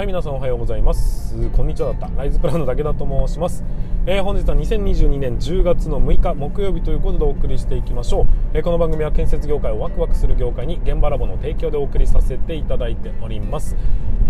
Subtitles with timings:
[0.00, 1.29] はい皆さんおはようございます。
[1.30, 3.62] こんにちはだったライズプランの武田と申します、
[4.04, 13.76] えー、本日は2022年10月の6日木曜日ということでお送りしていきましょう、えー、この番組は建設業界をワクワクする業界に現場ラボの提供でお送りさせていただいております。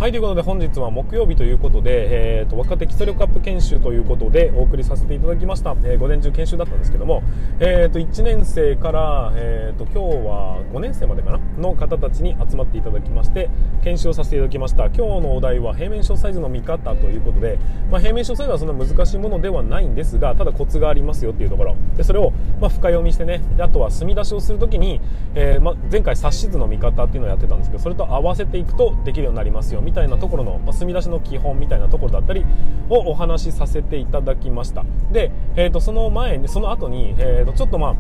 [0.01, 7.23] はいということで本日は木曜日ということで、えーと、若手基礎力アップ研修ということでお送りさせていただきました、えー、午前中研修だったんですけども、
[7.59, 13.51] えーと、1年生から、えーと、今日は5年生までかなの方たちに集まっていただきまして
[13.85, 14.87] 研修をさせていただきました。
[14.87, 17.59] 今日のお題は平面小サイズの見方ということで、
[17.91, 21.77] まあ、平面小サイズはそんな難しいものではないんですがただコツがありますよっていうところ。
[21.97, 25.01] でそれをま深読みしてねあとは墨出しをするときに、
[25.35, 32.45] えー、ま前回冊子図の見方っていうのをやってたんですけどそれと合わせていくとできるようになりますよみたいなところの、ま墨出しの基本みたいなところだったり
[32.89, 34.85] をお話しさせていただきました。
[35.13, 37.97] で、えー、とその前にその後に、えー、とちょっとまあ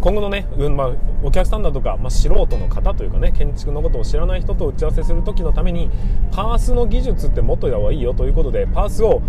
[0.00, 0.90] 今後のね、うんまあ、
[1.22, 5.90] お客さんだとか、まあ、素人の方というかね建築のことを知らない人と打ち合わせする時のために
[6.32, 9.20] パースの技術って持っといた方がいいよということでパースを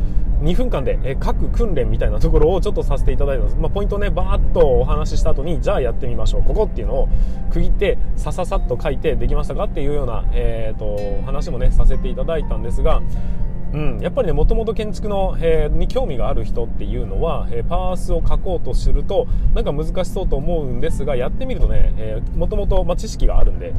[0.41, 6.43] 2分間で、え各訓練みたいなところをちょっとさせていただいたんです、まあ、ポイントをねバーッとお話しした後にじゃあやってみましょう。
[6.43, 7.09] ここっていうのを
[7.51, 13.03] 区切ってさささっと書いてできましたかっていうような、えーと話もねさせていただいたんですが
[13.73, 23.73] うん、やっぱりねもともと建築の、えー、に興味がある人っていうのは、えー、パースを書こうとするとなんか難しそうと思うんですがやってみるとね、えー、もともと、ま、知識があるんで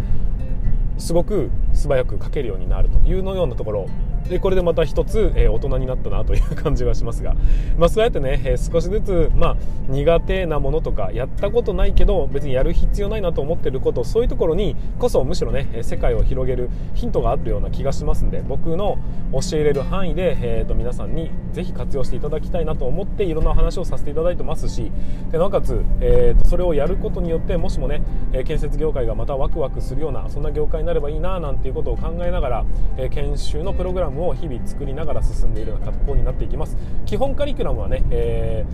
[0.98, 3.86] すごく素早く書けるようになるというのようなところ
[4.32, 7.34] でこれでまた一つ、えー、大人になったなという感じがしますが、
[7.76, 9.56] まあ、そうやってね、えー、少しずつ、まあ、
[9.88, 18.96] 苦手なものとかやったことないけど別にやる必要ないなと思ってることそういうところにこそむしろね世界を広げるヒントがあるような気がしますんで僕の
[19.32, 24.90] 教えれる範囲で、えーと、皆さんにぜひ活用していただきたいなと思っていろんな話をさせていただいてますし
[25.30, 28.02] でなおかつ、えーと、それをやることによってもしもね
[28.46, 32.64] 建設業界がまたワクワクするようなそんな業界になればいいななんていうことを考えながら、
[32.96, 36.76] えー、研修のプログラムをを日々作りながら進んでいるような格好になっていきます。
[37.06, 38.64] 基本カリキュラムはね、え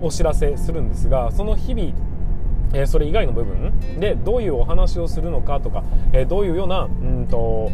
[0.00, 1.92] ー、お知らせするんですがその日々
[2.72, 7.70] え、それ以外の部分でどういうお話をするのかとか、え、どういうようなうんと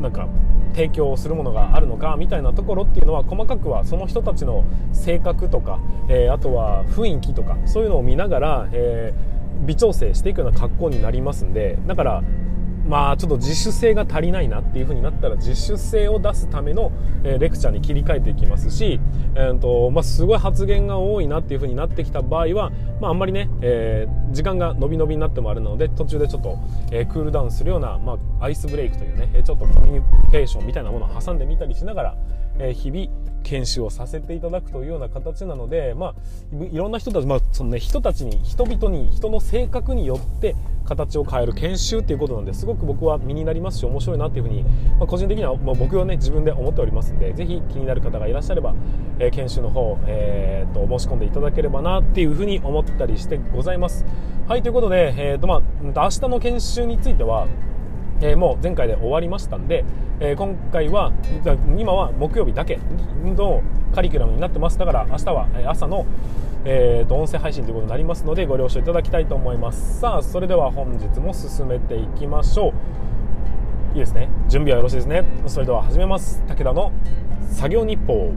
[0.00, 0.28] なんか
[0.74, 9.12] 提供をするものがあるのかみたいなところっていうのは細かくはその人たちの性格とか、え、あとは雰囲気とかそういうのを見ながら、え
[9.66, 12.22] 微調整していくような格好になりますんでだから
[12.88, 16.90] まあちょっと自主性が足りないなっていう風になったら自主性を出すための、
[17.22, 19.00] レクチャーに切り替えていきますし、
[19.34, 26.58] えーとまあ、すごい発言が多いなっていう風になってきた場合は、まあ、あんまりね、えー、時間が伸び伸びになってもあるので途中でちょっと、
[26.90, 32.16] えー、クールダウンするような、まあ、アイスブレイクというねちょっとコミュニケーションみたいなものを挟んでみたりしながら、
[32.58, 40.54] えー、日々研修をさせていただくというような形なので、まあ、いろんな人たち、まあそのね、人たちに人々に人の性格によって
[40.88, 44.62] 形を変える研修っていうことなんですごく僕は身になりますし面白いなっていうふうに、
[44.98, 48.74] まあ、個人的には、まあ、僕はね自分で思っておりますんでぜひ気になる方がいらっしゃれば、
[49.18, 54.06] えー、研修の方、えー、と申し込んでいただければなっていうふうに思ったりしてございます。
[54.48, 57.46] はいということで、えーとまあ、明日の研修については
[58.20, 59.84] えー、もう前回で終わりましたんで、
[60.20, 61.12] えー、今回は
[61.76, 62.78] 今は木曜日だけ
[63.24, 63.62] の
[63.94, 64.78] カリキュラムになってます。
[64.78, 66.06] だから明日は朝の、
[66.64, 70.00] えー、と音声配信ということになりますのでご了承いただきたいと思います。
[70.00, 72.72] さあそれでは本日も進めていきましょう。
[73.94, 74.28] いいですね。
[74.48, 75.24] 準備はよろしいですね。
[75.46, 76.42] それでは始めます。
[76.46, 76.92] 武田の
[77.50, 78.32] 作業日報。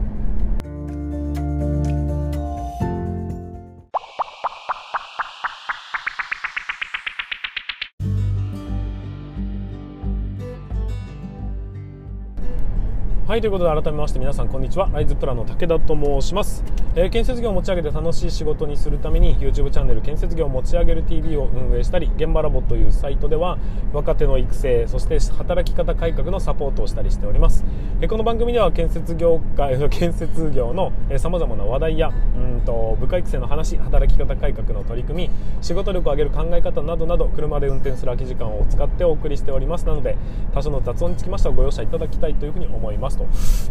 [13.32, 14.90] はいということで改めまして皆さんこんにちは。
[14.92, 16.62] ライズプランの武田と申します、
[16.94, 23.56] えー、建設業を持ち上げて楽しい仕事にするために YouTube チャンネル建設業を持ち上げる TV を運営したり現場ラボというサイトでは
[23.94, 27.64] 若手の育成そして働き方改革のサポートをしたりしております、
[28.02, 35.30] えー、この番組では建設業界 建設業のさまざまな話題やうんと部下育成の話働き方改革の取り組み
[35.62, 39.86] 仕事力を上げる考え方などなど車で運転する空き時間を使ってお送りしております。
[39.86, 40.18] なので
[40.52, 43.21] 多少の雑音につきましてはご容赦いただきたいというふうに思います。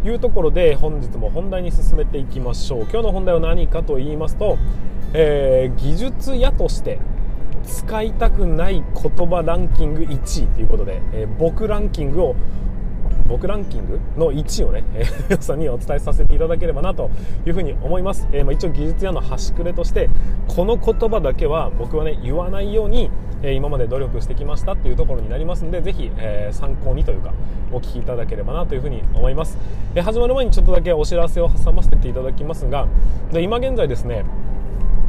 [0.02, 2.80] というところで本日も本題に進めていきましょう。
[2.82, 4.58] 今日の本題は何かと言いますと、
[5.14, 6.98] えー、技術屋として
[7.64, 12.36] 使いたくない言葉ランキング1位ということで、えー、僕ランキングを
[13.32, 17.10] 僕ランキングの1位をね、えー、 皆さんにお伝えさせていただければなと
[17.46, 20.10] いうふうに思います、えー、まあ、一応技術屋の端くれとして
[20.48, 23.10] この言葉だけは僕はね言わないように、
[23.42, 27.32] え今まで努力してきましたっていうところになりますのでぜひ、え参考にというか
[27.72, 29.56] お聞きいただければなというふうに思います、
[29.94, 32.86] え始まる前にちょっとだけお知らせを挟ませていただきますが
[33.32, 34.26] で今現在ですね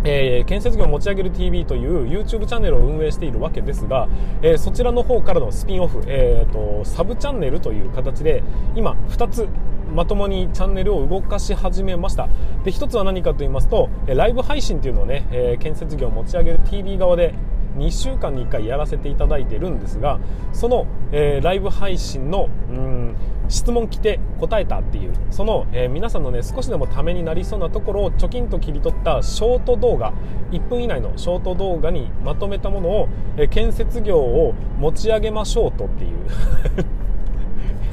[0.03, 4.07] えー、建設業を持ち上げる TV という YouTube チャンネルを運営しているわけですが、
[4.41, 8.43] えー、そちらの方からのスピンオフ、えーと、サブチャンネルという形で
[8.75, 9.47] 今2つ
[9.93, 12.27] まともにチャンネルを動かし始めました。
[12.63, 17.35] で1つは何かと言いますとライブ配信というのをね、え建設業を持ち上げる TV 側で
[17.77, 20.19] 2週間に1回やらせていただいてるんですが
[20.51, 23.15] その、えー、ライブ配信のうん
[23.49, 30.13] 質問来て答えたっていうその、えー、皆さんのね少しでもためになりそうなところをちょきんと切り取ったショート動画
[30.51, 36.93] 1分以内のショート動画にまとめたものを、えー、建設業を持ち上げましょうとっていう。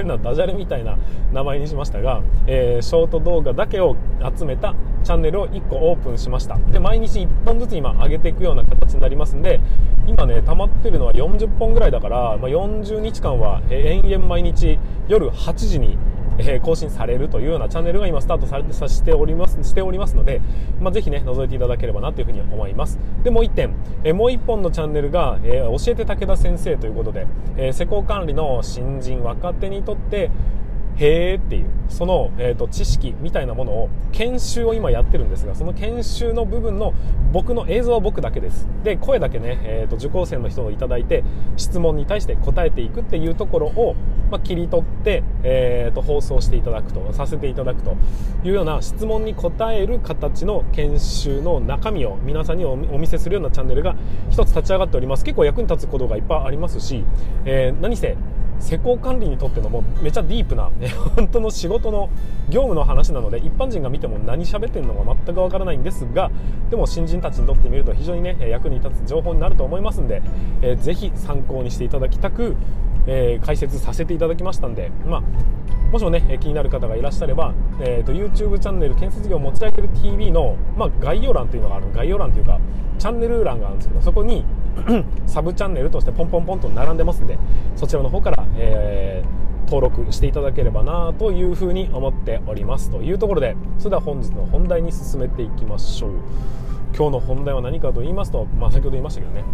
[0.00, 0.98] 変なダジャレみたいな
[1.32, 3.96] 名前にしましたが、えー、ショート動画だけを
[4.36, 4.74] 集めた
[5.04, 6.56] チャンネルを1個オープンしました。
[6.56, 9.60] で毎日1本ずつ今上げていくような形になりますんで
[10.06, 15.98] 今ね溜まってるのは40本ぐらいだから、まあ、40日間は延々毎日夜8時に
[16.46, 20.40] え更新されるというようなチャンネルが今スタートされてさしておりますしておりますので、
[20.80, 22.98] まあ、ぜひね覗いていただければなというふうに思います。
[23.22, 27.26] でもう1点、えもう1本のチャンネルが、え教えて武田先生ということで、
[27.56, 30.30] え施工管理の新人若手にとって
[31.00, 36.92] へーっていうその、えーと、知識みたいなものを研修を今やってるんですがその研修の部分の
[37.32, 38.66] 僕の映像は僕だけです。
[38.84, 41.24] で声だけね、えーと、受講生の人をいただいて
[41.56, 43.96] 質問に対して答えていくっていうところを、
[44.30, 47.96] まあ、切り取って、えーと、放送していただくとさせていただくと
[48.44, 53.96] いうような質問に答える形の研修の中身を皆さんにお見せするようなチャンネルが
[54.28, 55.24] 一つ立ち上がっております。
[55.24, 57.04] 結構役に立つことがいっぱいありますし、
[57.46, 58.16] えー、何せ
[58.60, 62.10] 施工管理にとってのもうめちゃディープな、ね、 本当の仕事の
[62.48, 66.30] 業務の話なので一般人が見ても何喋ってるのか全くわからないんですが
[66.70, 70.22] でも新人たちにとってみると非常にね役に立つ情報になると思いますんで、
[70.62, 72.56] えー、ぜひ参考にしていただきたく、
[73.06, 75.22] えー、解説させていただきましたんで、まあ、
[75.90, 82.60] もしもね気になる方がいらっしゃれば、えーと、YouTube チャンネル建設業持ち上げる TV の、まあ、概要欄というのがある概要欄というか
[82.98, 84.44] チャンネル欄があるんですけどそこに
[85.26, 87.38] サブチャンネルとしてポンポンポンと並んでますんで
[87.76, 96.10] そちらの方から、えー、登録していただければなというふうに思っておりますというところでそれでは本日の本題に進めていきましょう。
[96.96, 99.44] 今日の本題は何かと言いますと、まあ、先ほど言いましたけどね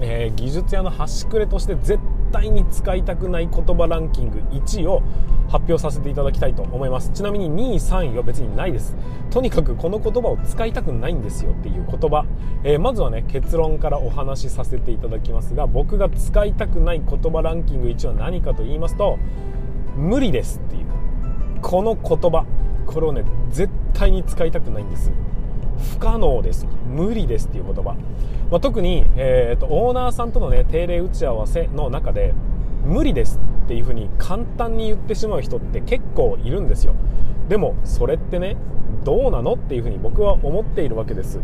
[0.00, 1.98] えー、技術屋の端くれとして絶
[2.30, 5.02] 対に使いたくない言葉ランキング1位を
[5.48, 7.10] 発表させていただきたいと思います。
[7.10, 8.96] ちなみに2位3位は別にないです。
[9.30, 12.26] とにかくこの言葉を使いたくないんですよっていう言葉、
[12.64, 19.18] えー、まずはね結論からお話しさせていただきますが僕が使いたくない言葉ランキング1は何かと言いますと
[19.96, 20.86] 無理ですっていう。
[21.60, 22.46] この言葉
[22.86, 25.10] これをね絶対に使いたくないんです。
[25.92, 27.96] 不可能です無理ですっていう言葉、
[28.50, 32.34] まあ、特に、えーと、オーナーさんとのね定例打ち合わせの中で
[32.84, 36.94] 無理ですっていう風に簡単に言ってしまう人って結構いるんですよ。
[37.48, 38.56] でもそれってね
[39.04, 41.40] どうなのっていう風に僕は思っているわけです。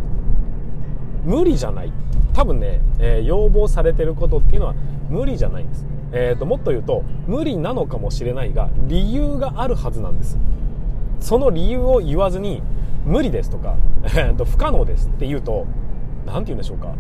[1.24, 1.92] 無理じゃない。
[2.32, 4.74] 多分ね、えー、要望されてることっていうのは
[5.08, 10.38] 無理じゃないんです、えーともっと言うと無理なのかもしれないが理由があるはずなんです。
[11.20, 12.62] その理由を言わずに
[13.04, 13.76] 無理ですとか、
[14.44, 15.66] 不可能ですって言うと
[16.26, 16.94] 何て言うんでしょうか。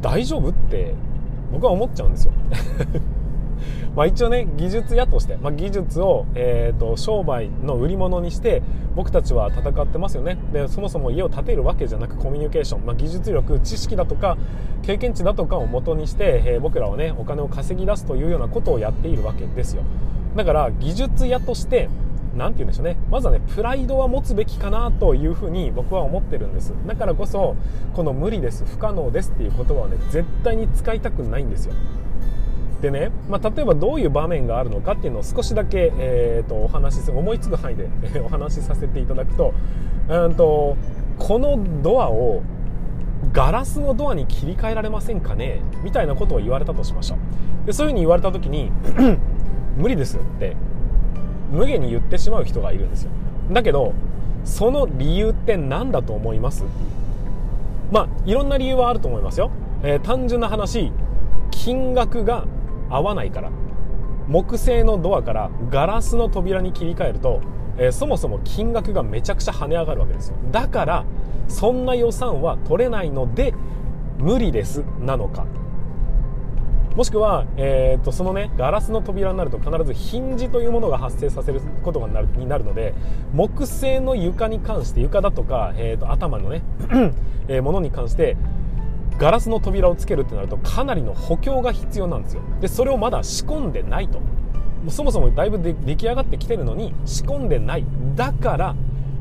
[0.00, 0.94] 大丈夫って
[1.52, 2.32] 僕は思っちゃうんですよ。
[3.96, 8.62] まあ一応ね技術屋として、まあ、技術を、えーと、商売の売り物にして
[8.94, 10.38] 僕たちは戦ってますよね。
[10.52, 14.36] でそもそも家を建てるわけじゃなくコミュニケーション、まあ、技術力知識だとか
[14.82, 19.82] 経験値だとかを元にして、えー、僕らはねお金を稼ぎ出すというようなことをやっているわけですよ。
[20.36, 21.88] だから技術屋として
[22.36, 22.96] 何て言うんでしょうね。
[23.10, 26.72] まずはねプライドは持つべきかなというふうに僕は思ってるんです。
[26.86, 27.56] だからこそ
[27.94, 31.74] この無理です不可能ですっていう言葉はね絶対に使いたくないんですよ。
[32.80, 37.88] でね、まあ、例えばどういう場面があるのかっていうのを少しだけ、えーと、お話しする思いつく範囲で
[38.20, 39.52] お話しさせていただくと
[40.08, 40.76] うんと
[41.18, 42.44] このドアを
[43.32, 45.60] ガラスのドアに切り替えられませんかね？
[45.82, 47.66] みたいなことを言われたとしましょう。
[47.66, 48.70] でそういうふうに言われた時に
[49.78, 50.56] 無理ですって
[51.50, 53.10] 無限に言ってしまう人がいるんですよ。
[53.50, 53.94] だけど
[54.44, 56.64] その理由って何だと思います？
[57.90, 59.50] まあいろんな理由はあると思いますよ、
[59.82, 60.92] えー、単純な話
[61.50, 62.44] 金額が
[62.90, 63.50] 合わないから
[64.26, 67.40] 木製のドアからガラスの扉に切り替えると、
[67.78, 70.36] えー、そもそも金額がめちゃくちゃ跳ね上がるわけですよ。
[70.50, 71.04] だから
[71.48, 73.54] そんな予算は取れないので
[74.18, 75.46] 無理ですなのか。
[76.96, 82.94] もしくは、えーと、そのねガラスの扉になると必ずヒンジというものが発生させることがなるになるので
[83.32, 86.62] 木製の床に関して床だとか、えーと、頭のね
[87.48, 88.36] えものに関して
[89.18, 92.42] ガラスの扉をつけるってなるとかなりの補強が必要なんですよ。
[92.60, 94.20] でそれをまだ仕込んでないと。
[94.90, 97.84] そもそもだいぶ出来上がってきてるのに仕込んでない。
[98.14, 98.76] だから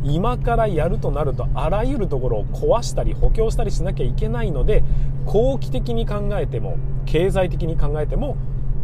[0.08, 4.84] 今からやるとなるとあらゆるところを壊したり補強したりしなきゃいけないので
[5.26, 8.38] 後期的に考えても経済的に考えても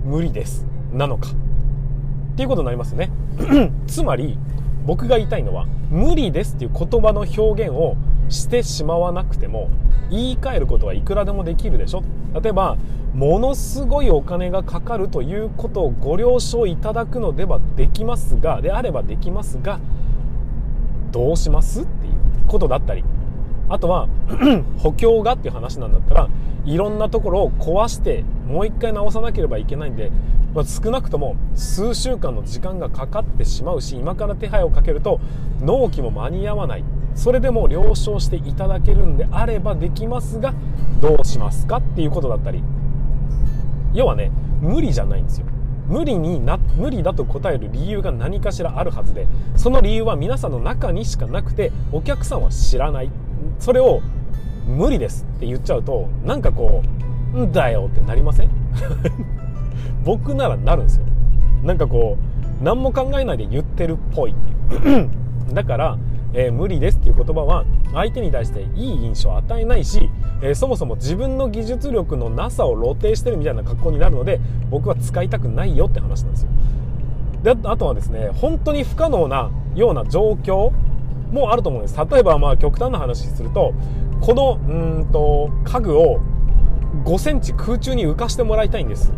[0.04, 0.66] 無理です。
[0.92, 1.30] なのか。
[1.30, 3.10] っていうことになりますね。
[3.88, 4.38] つまり
[4.86, 7.96] 僕が言いたいのは無理ですっていう言葉の表現を
[8.28, 9.70] してしまわなくても
[10.10, 12.04] 言い換えることはいくらでもできるでしょ。
[12.42, 12.78] 例えば
[13.14, 19.80] ものすごいお金がかかるということをご了承いただくのではできますがであればできますが
[21.14, 21.84] どうします？
[21.84, 22.14] っていう
[22.48, 23.06] ことだったり。
[23.70, 24.10] あとは
[24.78, 26.30] 補強がっていう話なんだったら
[26.66, 30.12] いろんなところを壊してもう一回直さなければいけないんで、
[30.54, 35.22] まあ、少なくとも数週間の時間がかかってしまうし今から手配をかけると
[35.62, 36.84] 納期も間に合わない。
[37.16, 40.54] それでも了承していただけるんであればできますが
[41.00, 41.78] どうしますか？
[41.78, 42.64] っていうことだったり。
[43.94, 45.48] 要はね無理じゃないんですよ。
[45.88, 53.10] 無理にな無理だと答える理由が何かしらあるはずでその理由は皆さんの中にしかなくてお客さんは知らない。
[53.60, 54.02] それを
[54.66, 56.82] 無理ですって言っちゃうとなんかこ
[57.36, 58.50] う「んだよ」ってなりません？
[60.06, 61.06] 僕ならなるんですよ。
[61.64, 62.18] なんかこ
[62.62, 64.36] う何も考えないで言ってるっぽいっ
[64.70, 65.10] ていう。
[65.54, 65.98] だから
[66.34, 70.10] えー、無理ですっていう言葉は相手に対していい印象を与えないし、
[70.42, 76.50] えー、そもそも自分の技術力のなさを露呈してるみたいな格好になるので僕は使いたくないよって話なんですよ。
[77.44, 80.72] であとはですね本当に不可能なような状況
[81.32, 81.98] もあると思うんです。
[82.10, 83.74] 例えばまあ極端な話すると
[84.22, 86.22] このうんと家具を
[87.04, 89.12] 5センチ空中に浮かしてもらいたいんです。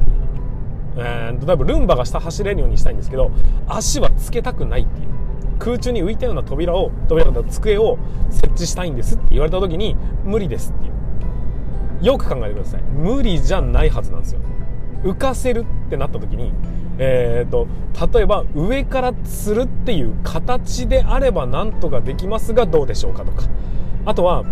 [0.98, 3.32] えー、例えばルンバが下走れるようにしたいんですけど
[3.68, 5.15] 足はつけたくないっていう。
[5.60, 7.98] 空中に浮いたような扉を扉だ机を
[8.30, 10.90] 設置したいんですって言われた時に無理ですってい
[12.02, 14.42] うよく考えてください無理じゃないはずなんですよ。
[15.04, 16.52] 浮かせるってなった時に
[16.98, 17.68] えーと、
[18.14, 23.44] 例えば上から吊るっていう形であればなんとかできますがどうでしょうかとか。
[24.06, 24.46] あとは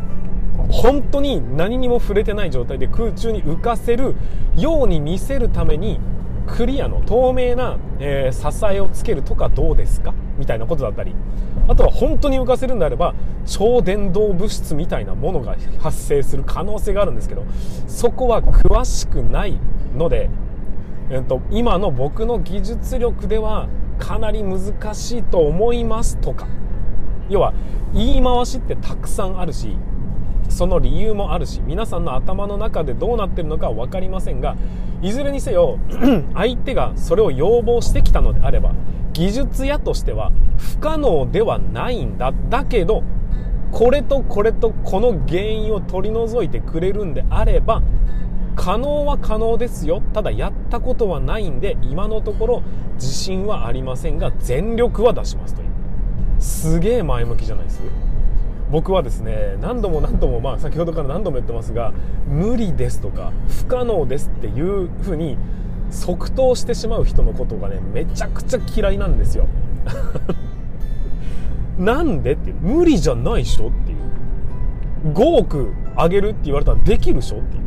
[0.70, 4.16] 本当に何にも触れてない状態で空中に浮かせる
[4.58, 6.00] ように見せるために
[6.48, 10.14] クリアの透明な、えー、支えをつけるとかどうですか？
[10.44, 11.16] みたいなことだったり
[11.70, 17.46] あとは本当に浮かせるんであれば超伝導物質みたいなものが発生する可能性があるんですけど
[17.88, 19.58] そこは詳しくない
[19.96, 20.30] ので、
[21.10, 23.70] えっと、今の僕の技術力では
[24.00, 26.50] かなり難しいと思いますとか
[27.30, 27.54] 要は
[27.94, 29.78] 言い回しってたくさんあるし
[30.54, 34.56] その理由もあるし皆さんの頭の中でどうなってるのか分かりませんが
[35.02, 35.80] いずれにせよ
[36.34, 38.74] 相手がそれを要望してきたのであれば
[39.14, 42.34] 技術屋としては不可能ではないんだ。
[42.50, 43.04] だけど
[43.72, 47.82] これとこれとこの原因を取り除いてくれるんであれば
[48.56, 50.02] 可能は可能ですよ。
[50.14, 52.64] ただやったことはないんで今のところ
[52.96, 55.68] 自信はありませんが全力は出しますという。
[56.40, 57.82] すげえ前向きじゃないです
[58.74, 61.94] 僕はですね何度も何度も、まあ、先ほどから何度も言ってますが
[62.26, 65.38] 無理ですとか不可能ですっていうふうに
[65.92, 69.46] 即答してしまう人のことがねめちゃくちゃ嫌いなんですよ。
[71.78, 75.14] なんでって無理じゃないでしょっていう。
[75.14, 77.64] 5億あげるって言われたらできるでしょっていう。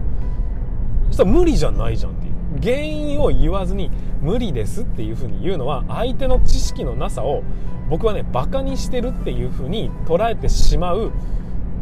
[1.07, 2.26] そしたら無理じゃないじゃんって
[2.63, 7.43] 原因を言わずに無理ですっていうふうに言うのは相手の知識のなさを
[7.89, 11.13] 僕はねバカにしてるっていう風に捉えてしまう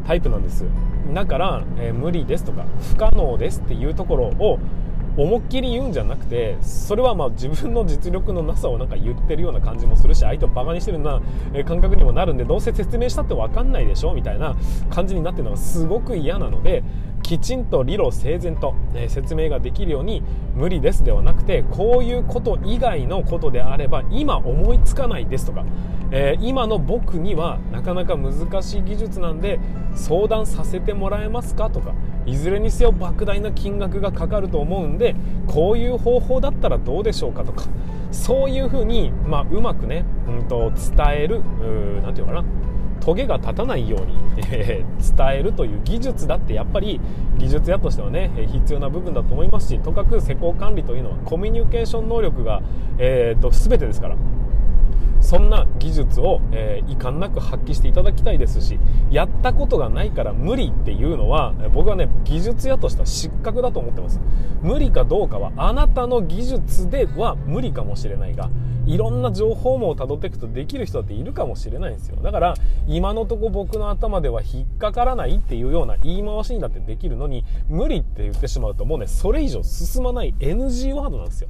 [0.06, 0.66] タイプなんです。
[1.12, 4.58] だから、えー、無理ですとか不可能ですっていうところを
[5.16, 11.20] 思いっきり言うんじゃなくてそれはまあ自分の実力のなさをなんか言ってるような感じもするし相手をバカにしてるよ
[11.52, 14.56] うな感覚にもなるんでどうせ説明したって分かんないでしょみたいな
[14.90, 16.82] 感じになってるのがすごく嫌なので
[17.22, 20.22] きちんと理路整然と、え説明ができるように
[20.54, 25.64] 無理ですではなくてこういうこと以外のことであれば今思いつかないですとか、
[26.10, 29.58] えー、今の僕にはなかなか難しい技術なんで
[29.96, 31.94] 相談させてもらえますかとか
[32.26, 35.14] いずれにせよ莫大な金額がかかると思うんで
[35.46, 37.64] こういう方法だったらどうでしょうかとか
[38.12, 41.42] そういうふうに、まあ、うまくね、うんと、伝える
[42.02, 42.44] 何て言うかな
[43.00, 44.16] トゲが立たないように、
[44.50, 47.00] えー、伝えるという技術だってやっぱり
[47.36, 52.62] 技術屋としてはね必要な部分だと思いますしとかく施工管理というのはコミュニケーション能力が、
[52.98, 54.16] えーと、全てですから
[55.24, 58.78] そんな技術を、えー、遺憾なく発揮していただきたいですし
[59.10, 64.20] やったことがないから無理っていうのは僕はね技術屋としては失格だと思ってます。
[64.62, 68.50] 無理かどうかはあなたの技術では無理かもしれないが
[68.86, 72.16] いろんな情報網をたどっていくとできる人だっているかもしれないんですよ。
[72.16, 72.54] だから
[72.86, 81.48] 今のとこ僕の頭では引っかからないっていうような言い回しにだってできるのに無理って言ってしまうともうねそれ以上進まない NG ワードなんですよ。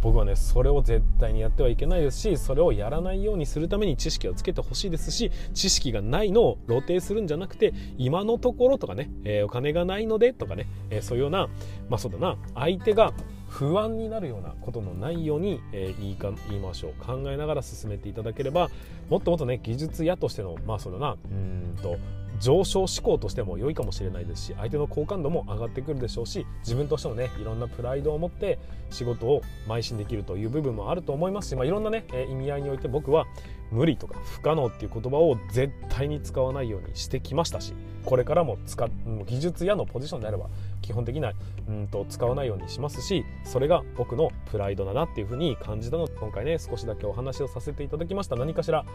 [0.00, 11.48] 僕はねそれを絶対にやってはいけないですしそれをやらないようにするために知識をつけてほしいですし知識がないのを露呈するんじゃなくて今のところとかね、えー、お金がないのでとかね、えー、そういうような
[11.88, 13.12] まあそうだな相手が
[13.48, 18.68] 不安になるようなことのないように、えー、言いか言いましょう考えながら進めていただければ
[19.08, 21.96] もっともっとね技術屋としてのまあそうだなうんと
[22.40, 28.58] 上昇志向としても良いかもしれないですし相手の好感度も上がってくるでしょうし自分としてもねいろんなプライドを持って
[28.90, 33.26] 仕事を邁進できるという部分もあると思いますし、まあ、いろんなね、意味合いにおいて僕は
[33.70, 38.88] 無理とか不可能っていう言葉を絶対に使わないようにしてきましたしこれからも使
[39.26, 40.46] 技術屋のポジションであれば
[40.80, 41.32] 基本的な
[41.68, 48.36] うんと使わないようにしますしそれが僕のプライドだなっていうふうに感じたので今回ね少しだけお話をさせていただきました。
[48.36, 48.86] 何かしら、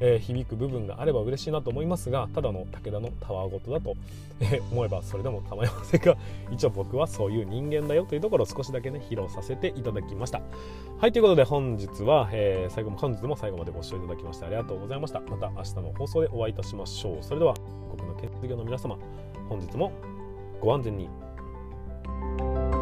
[0.00, 3.96] えー、響く部分があれば嬉しいなと思いますがただの武田のたわごとだと、
[4.40, 6.16] えー、思えばそれでも構いませんが
[6.50, 10.40] 一応僕はそういう人間だよというところを少しだけね披露させていただきました。
[10.98, 15.20] はいということで本日は、えー、最後も本日も最後までご視聴いただきましてありがとうございました。
[15.20, 17.22] また明日の放送でお会いいたしましょう。
[17.22, 17.54] それでは
[17.96, 18.98] 国の建設業の皆様
[19.48, 19.92] 本日も
[20.60, 21.08] ご安全に。
[22.38, 22.81] thank you